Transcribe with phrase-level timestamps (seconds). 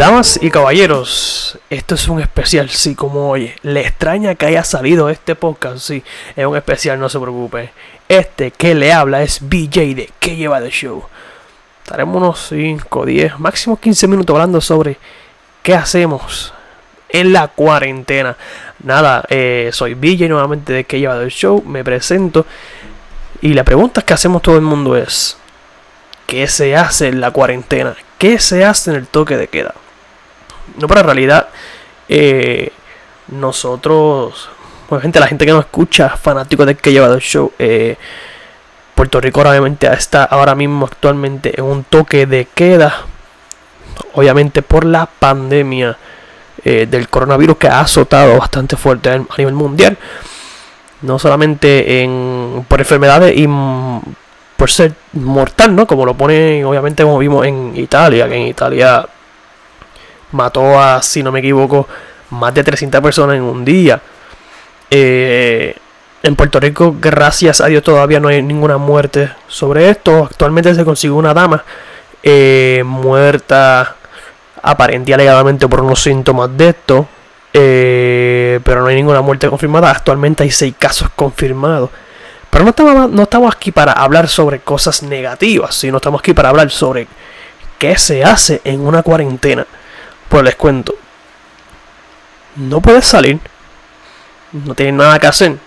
[0.00, 3.54] Damas y caballeros, esto es un especial, sí, como oye.
[3.60, 6.02] Le extraña que haya salido este podcast, sí,
[6.34, 7.70] es un especial, no se preocupe.
[8.08, 11.04] Este que le habla es BJ de que lleva de show.
[11.84, 14.96] Estaremos unos 5, 10, máximo 15 minutos hablando sobre
[15.62, 16.54] qué hacemos
[17.10, 18.38] en la cuarentena.
[18.82, 22.46] Nada, eh, soy BJ nuevamente de que lleva del show, me presento.
[23.42, 25.36] Y la pregunta que hacemos todo el mundo es,
[26.24, 27.94] ¿qué se hace en la cuarentena?
[28.16, 29.74] ¿Qué se hace en el toque de queda?
[30.78, 31.48] No, en realidad,
[32.08, 32.72] eh,
[33.28, 34.48] nosotros,
[34.88, 37.96] pues gente, la gente que nos escucha, fanáticos de que lleva el show, eh,
[38.94, 43.04] Puerto Rico obviamente está ahora mismo actualmente en un toque de queda,
[44.12, 45.96] obviamente por la pandemia
[46.64, 49.96] eh, del coronavirus que ha azotado bastante fuerte a nivel mundial,
[51.00, 53.48] no solamente en, por enfermedades y
[54.56, 55.86] por ser mortal, ¿no?
[55.86, 59.06] Como lo pone, obviamente, como vimos en Italia, que en Italia
[60.32, 61.86] mató a, si no me equivoco,
[62.30, 64.00] más de 300 personas en un día.
[64.90, 65.76] Eh,
[66.22, 70.24] en Puerto Rico, gracias a Dios, todavía no hay ninguna muerte sobre esto.
[70.24, 71.64] Actualmente se consiguió una dama
[72.22, 73.96] eh, muerta
[74.62, 77.08] aparente alegadamente por unos síntomas de esto.
[77.52, 79.90] Eh, pero no hay ninguna muerte confirmada.
[79.90, 81.90] Actualmente hay seis casos confirmados.
[82.50, 86.48] Pero no estamos, no estamos aquí para hablar sobre cosas negativas, sino estamos aquí para
[86.48, 87.06] hablar sobre
[87.78, 89.66] qué se hace en una cuarentena.
[90.30, 90.94] Pues les cuento.
[92.56, 93.38] No puedes salir.
[94.52, 95.58] No tienes nada que hacer.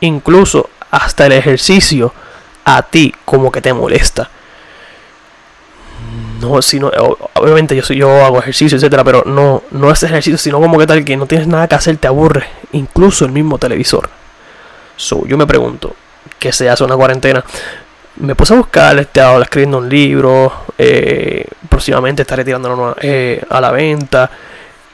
[0.00, 2.12] Incluso hasta el ejercicio
[2.64, 4.30] a ti como que te molesta.
[6.40, 6.90] No, sino,
[7.34, 11.04] obviamente yo, yo hago ejercicio, etcétera, pero no, no es ejercicio, sino como que tal
[11.04, 14.08] que no tienes nada que hacer, te aburre, incluso el mismo televisor.
[14.96, 15.94] So, yo me pregunto,
[16.38, 17.44] ¿qué se hace una cuarentena?
[18.20, 23.60] Me puse a buscar, este, ahora escribiendo un libro, eh, próximamente estaré tirándolo eh, a
[23.62, 24.30] la venta.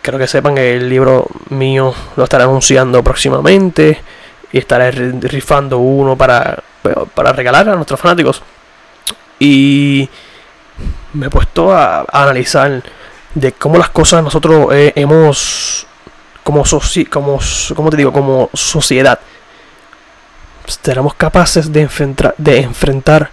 [0.00, 4.00] Quiero que sepan que el libro mío lo estaré anunciando próximamente
[4.52, 6.62] y estaré rifando uno para,
[7.14, 8.42] para regalar a nuestros fanáticos.
[9.40, 10.08] Y
[11.14, 12.80] me he puesto a, analizar
[13.34, 15.84] de cómo las cosas nosotros eh, hemos,
[16.44, 16.62] como,
[17.10, 17.40] como,
[17.74, 19.18] como te digo, como sociedad,
[20.66, 23.30] seremos capaces de enfrentar, de enfrentar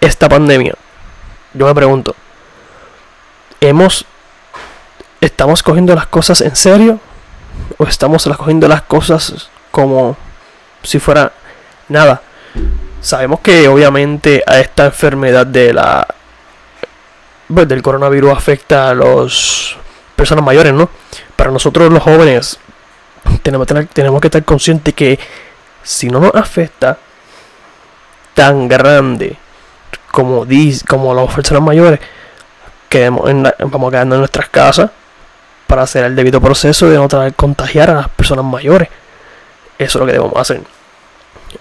[0.00, 0.74] esta pandemia.
[1.54, 2.14] Yo me pregunto,
[3.60, 4.04] ¿hemos,
[5.20, 7.00] ¿estamos cogiendo las cosas en serio?
[7.78, 10.16] ¿O estamos cogiendo las cosas como
[10.82, 11.32] si fuera
[11.88, 12.22] nada?
[13.00, 16.06] Sabemos que obviamente a esta enfermedad de la
[17.48, 19.76] pues, del coronavirus afecta a las
[20.14, 20.90] personas mayores, ¿no?
[21.36, 22.58] Para nosotros los jóvenes
[23.42, 25.18] tenemos, tenemos que estar conscientes que
[25.86, 26.98] si no nos afecta
[28.34, 29.36] tan grande
[30.10, 30.44] como,
[30.88, 32.00] como las personas mayores,
[32.88, 33.30] quedemos
[33.70, 34.90] vamos quedando en nuestras casas
[35.68, 38.88] para hacer el debido proceso de no traer contagiar a las personas mayores.
[39.78, 40.60] Eso es lo que debemos hacer.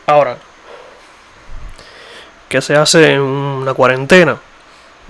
[0.08, 0.38] Ahora,
[2.50, 4.38] ¿qué se hace en una cuarentena?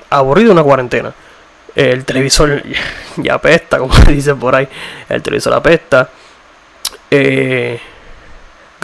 [0.09, 1.13] Aburrido una cuarentena.
[1.73, 2.63] El televisor
[3.15, 4.67] ya apesta, como dice por ahí.
[5.07, 6.09] El televisor apesta.
[7.09, 7.79] Eh,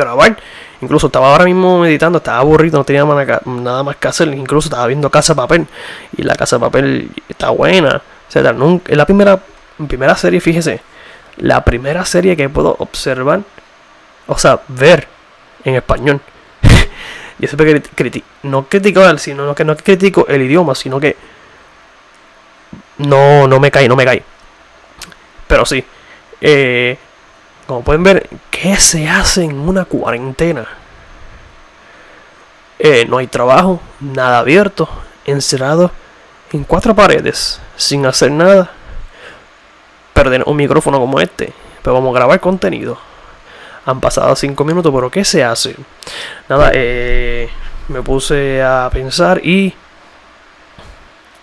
[0.02, 0.38] grabar.
[0.82, 4.28] Incluso estaba ahora mismo meditando, estaba aburrido, no tenía nada más que hacer.
[4.30, 5.68] Incluso estaba viendo Casa de Papel.
[6.18, 8.02] Y la Casa de Papel está buena.
[8.28, 9.40] O sea, nunca, es la primera,
[9.88, 10.82] primera serie, fíjese.
[11.38, 13.42] La primera serie que puedo observar,
[14.28, 15.08] o sea, ver
[15.64, 16.22] en español.
[17.40, 21.16] Yo siempre critico, no critico, sino que no critico el idioma, sino que
[23.00, 24.24] no, no me cae, no me cae.
[25.48, 25.84] Pero sí,
[26.40, 26.98] eh,
[27.72, 30.68] como pueden ver, ¿qué se hace en una cuarentena?
[32.80, 34.90] Eh, no hay trabajo, nada abierto,
[35.24, 35.90] encerrado
[36.52, 38.72] en cuatro paredes, sin hacer nada.
[40.12, 42.98] Perder un micrófono como este, pero vamos a grabar contenido.
[43.86, 45.78] Han pasado cinco minutos, pero ¿qué se hace?
[46.50, 47.48] Nada, eh,
[47.88, 49.74] me puse a pensar y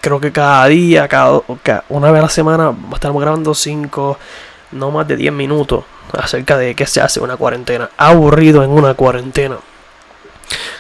[0.03, 1.41] creo que cada día, cada,
[1.89, 4.19] una vez a la semana, estamos grabando cinco,
[4.73, 7.91] no más de 10 minutos acerca de qué se hace una cuarentena.
[7.97, 9.59] Aburrido en una cuarentena.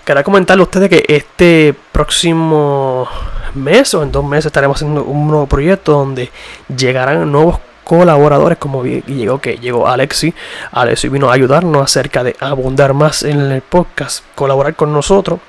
[0.04, 3.06] Quería comentarle a ustedes que este próximo
[3.54, 6.30] mes o en dos meses estaremos haciendo un nuevo proyecto donde
[6.74, 10.34] llegarán nuevos colaboradores como llegó que llegó Alexi
[10.72, 15.40] Alexi vino a ayudarnos acerca de abundar más en el podcast colaborar con nosotros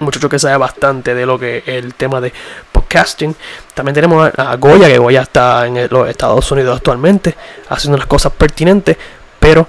[0.00, 2.32] muchacho que sabe bastante de lo que el tema de
[2.88, 3.36] podcasting.
[3.74, 7.34] También tenemos a, Goya, que Goya está en los Estados Unidos actualmente,
[7.68, 8.96] haciendo las cosas pertinentes,
[9.38, 9.66] pero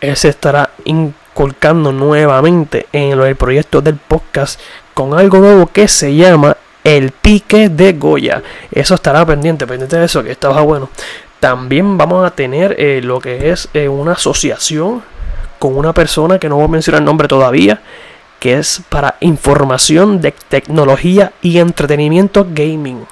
[0.00, 4.60] él se estará inculcando nuevamente en el proyecto del podcast
[4.94, 8.42] con algo nuevo que se llama El Pique de Goya.
[8.70, 10.90] Eso estará pendiente, pendiente de eso, que estaba bueno.
[11.38, 15.02] También vamos a tener eh, lo que es eh, una asociación
[15.58, 17.80] con una persona que no voy a mencionar el nombre todavía,
[18.50, 23.06] es para información de tecnología y entretenimiento gaming.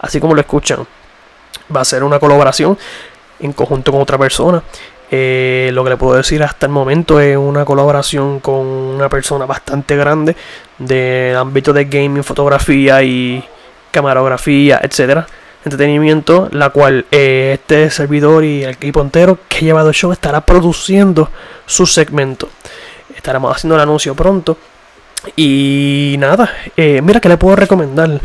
[0.00, 0.86] Así como lo escuchan.
[1.74, 2.78] Va a ser una colaboración
[3.40, 4.62] en conjunto con otra persona.
[5.12, 9.44] Eh, lo que le puedo decir hasta el momento es una colaboración con una persona
[9.44, 10.36] bastante grande
[10.78, 13.44] del ámbito de gaming, fotografía y
[13.90, 15.26] camarografía, etcétera,
[15.64, 20.12] entretenimiento, la cual eh, este servidor y el equipo entero que ha llevado el show
[20.12, 21.28] estará produciendo
[21.66, 22.48] su segmento.
[23.14, 24.56] Estaremos haciendo el anuncio pronto.
[25.36, 28.20] Y nada, eh, mira que le puedo recomendar.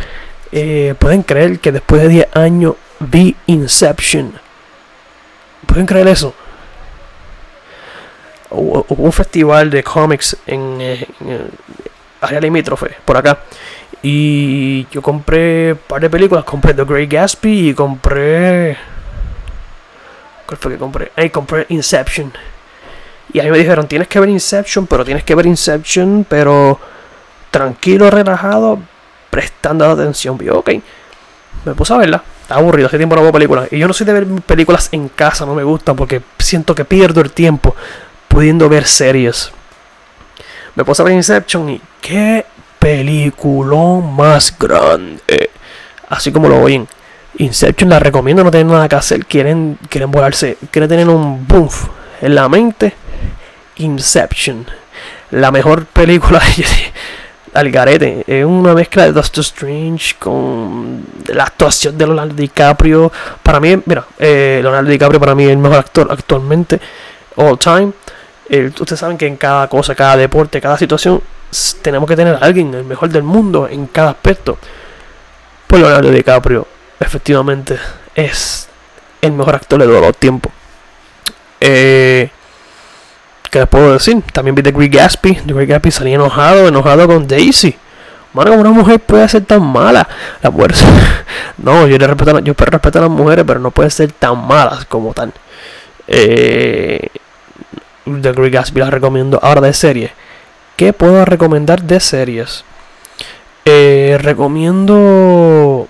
[1.00, 4.34] Pueden creer que después de 10 años vi Inception.
[5.68, 6.34] ¿Pueden creer eso?
[8.56, 11.50] hubo, un festival de cómics en, eh, en,
[12.22, 13.40] área limítrofe, por acá.
[14.02, 16.44] Y yo compré un par de películas.
[16.44, 18.78] Compré The Great Gatsby y compré.
[20.46, 21.12] ¿Cuál fue que compré?
[21.16, 22.32] Ahí compré Inception.
[23.36, 26.80] Y ahí me dijeron: Tienes que ver Inception, pero tienes que ver Inception, pero
[27.52, 28.80] tranquilo, relajado,
[29.30, 30.38] prestando atención.
[30.40, 30.70] Y yo, ok,
[31.66, 32.24] me puse a verla.
[32.44, 33.68] Está aburrido, hace tiempo no veo películas.
[33.74, 36.86] Y yo no soy de ver películas en casa, no me gusta porque siento que
[36.86, 37.76] pierdo el tiempo
[38.30, 39.52] pudiendo ver series.
[40.76, 42.46] Me puse a ver Inception y qué
[42.80, 45.50] peliculón más grande.
[46.08, 46.88] Así como lo oyen.
[47.40, 49.26] Inception la recomiendo, no tienen nada que hacer.
[49.26, 51.68] Quieren, quieren volarse, quieren tener un boom
[52.26, 52.94] en la mente.
[53.78, 54.66] Inception.
[55.32, 56.42] La mejor película
[57.54, 58.24] al garete.
[58.28, 63.12] Es una mezcla de Doctor Strange con la actuación de Leonardo DiCaprio.
[63.42, 66.80] Para mí, mira, eh, Leonardo DiCaprio para mí es el mejor actor actualmente,
[67.36, 67.92] all time
[68.50, 71.22] ustedes saben que en cada cosa, cada deporte, cada situación,
[71.82, 74.58] tenemos que tener a alguien, el mejor del mundo, en cada aspecto.
[75.68, 76.68] Pues Leonardo DiCaprio,
[77.00, 77.78] efectivamente,
[78.14, 78.68] es
[79.22, 80.52] el mejor actor de todos los tiempos.
[81.60, 82.30] Eh,
[83.50, 84.22] ¿Qué les puedo decir?
[84.34, 85.36] También vi The Great Gatsby.
[85.46, 87.78] The Great Gatsby salía enojado, enojado con Daisy.
[88.34, 90.08] Mano, una mujer puede ser tan mala.
[90.42, 90.86] La fuerza.
[91.58, 94.86] no, yo le respeto, yo respeto a las mujeres, pero no puede ser tan malas
[94.86, 95.32] como tal.
[96.08, 97.08] Eh,
[98.04, 99.40] The Great Gatsby la recomiendo.
[99.42, 100.12] Ahora de series.
[100.76, 102.66] ¿Qué puedo recomendar de series?
[103.64, 105.88] Eh, recomiendo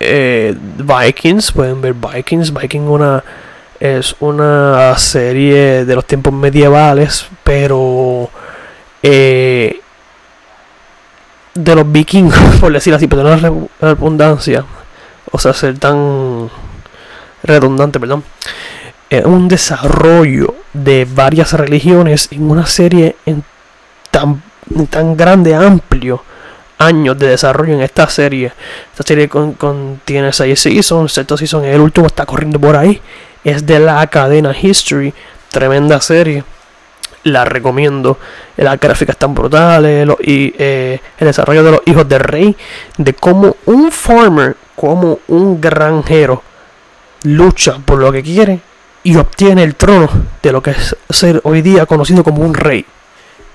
[0.00, 1.52] eh, Vikings.
[1.52, 2.52] Pueden ver Vikings.
[2.52, 3.22] Vikings una,
[3.84, 7.26] es una serie de los tiempos medievales.
[7.42, 8.30] Pero
[9.02, 9.80] eh,
[11.54, 14.64] de los vikingos, por decir así, pero no la redundancia.
[15.30, 16.50] O sea, ser tan
[17.42, 18.24] redundante, perdón
[19.22, 23.44] un desarrollo de varias religiones en una serie en
[24.10, 24.42] tan,
[24.90, 26.22] tan grande, amplio
[26.78, 28.52] años de desarrollo en esta serie.
[28.90, 33.00] Esta serie contiene 6 seasons, sexto season, el último está corriendo por ahí.
[33.44, 35.12] Es de la cadena History,
[35.50, 36.44] tremenda serie.
[37.24, 38.18] La recomiendo.
[38.56, 42.56] Las gráficas están brutales y eh, el desarrollo de los hijos del rey,
[42.98, 46.42] de cómo un farmer, como un granjero
[47.22, 48.60] lucha por lo que quiere
[49.02, 50.08] y obtiene el trono
[50.42, 52.84] de lo que es ser hoy día conocido como un rey.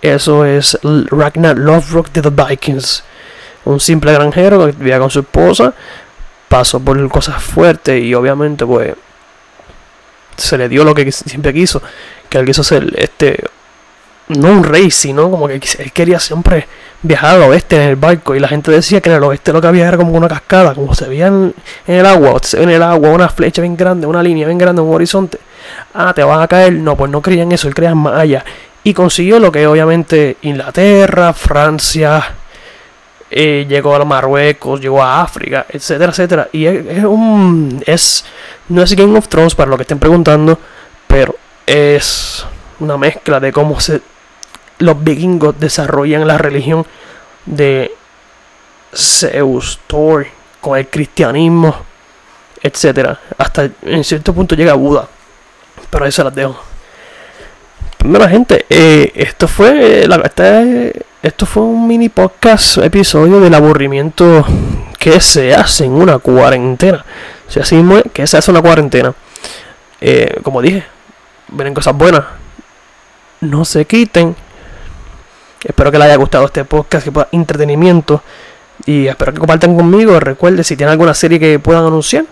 [0.02, 3.04] Eso es Ragnar Lothbrok de The Vikings.
[3.66, 5.74] Un simple granjero que vivía con su esposa,
[6.48, 8.96] pasó por cosas fuertes y obviamente pues
[10.40, 11.82] se le dio lo que siempre quiso,
[12.30, 13.44] que él quiso ser este
[14.30, 16.68] no un rey, sino como que él quería siempre
[17.02, 19.60] viajar al oeste en el barco y la gente decía que en el oeste lo
[19.60, 21.54] que había era como una cascada, como se veía en,
[21.88, 24.82] el agua, se ve en el agua una flecha bien grande, una línea bien grande,
[24.82, 25.40] un horizonte.
[25.94, 26.74] Ah, te van a caer.
[26.74, 28.46] No, pues no creían eso, él creía más allá.
[28.84, 32.36] Y consiguió lo que obviamente Inglaterra, Francia,
[33.32, 36.50] eh, llegó a Marruecos, llegó a África, etcétera, etcétera.
[36.52, 37.84] Y es, es, un.
[37.86, 38.26] es.
[38.70, 40.60] No es Game of Thrones para lo que estén preguntando,
[41.08, 42.46] pero es
[42.80, 44.02] una mezcla de cómo se
[44.80, 46.86] los vikingos desarrollan la religión
[47.46, 47.92] de
[48.96, 50.28] Zeus, Thor,
[50.62, 51.76] con el cristianismo,
[52.62, 53.20] etcétera.
[53.38, 55.08] Hasta en cierto punto llega Buda.
[55.90, 56.60] Pero ahí se las dejo.
[57.98, 64.46] Primero, gente, eh, esto fue la, este, esto fue un mini podcast episodio del aburrimiento
[64.98, 67.06] que se hace en una cuarentena.
[67.48, 69.14] Si así mismo que se hace una cuarentena.
[70.02, 70.86] Eh, como dije,
[71.50, 72.24] vienen cosas buenas.
[73.42, 74.36] No se quiten
[75.64, 78.24] Espero que les haya gustado este podcast, que pueda entretenimiento.
[78.86, 80.18] Y espero que compartan conmigo.
[80.20, 82.26] Recuerde, si tienen alguna serie que puedan anunciar,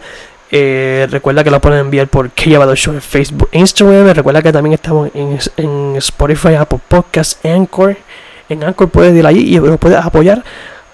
[0.49, 4.13] eh, recuerda que lo pueden enviar por Llevado Show en Facebook Instagram.
[4.13, 7.97] Recuerda que también estamos en, en Spotify, Apple Podcasts, Anchor.
[8.49, 10.43] En Anchor puedes ir allí y lo puedes apoyar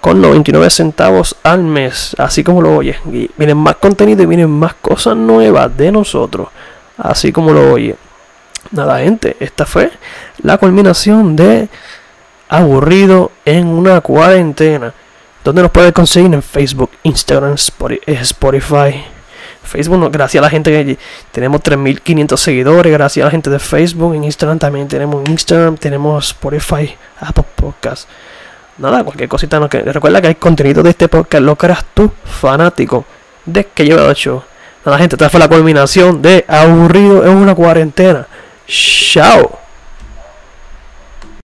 [0.01, 2.98] con 99 centavos al mes, así como lo oyes.
[3.12, 6.50] Y vienen más contenido y vienen más cosas nuevas de nosotros,
[6.98, 7.95] así como lo oyes.
[8.72, 9.91] Nada, gente, esta fue
[10.41, 11.69] la culminación de
[12.50, 14.93] Aburrido en una cuarentena.
[15.43, 19.03] Donde nos puedes conseguir en Facebook, Instagram, Spotify.
[19.63, 20.98] Facebook, gracias a la gente que
[21.32, 26.27] tenemos 3.500 seguidores, gracias a la gente de Facebook, en Instagram también tenemos Instagram, tenemos
[26.27, 28.08] Spotify, Apple Podcast.
[28.77, 29.60] Nada, cualquier cosita.
[29.60, 33.05] No, que, recuerda que hay contenido de este podcast, lo creas tú, fanático
[33.46, 34.43] de que lleva 8.
[34.86, 38.27] Nada, gente, esta fue la culminación de aburrido en una cuarentena.
[38.67, 39.62] Chao.